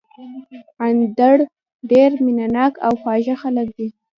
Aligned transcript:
اندړ 0.85 1.37
ډېر 1.91 2.09
مېنه 2.25 2.47
ناک 2.55 2.73
او 2.85 2.93
خواږه 3.01 3.35
خلک 3.41 3.67
دي 3.77 3.87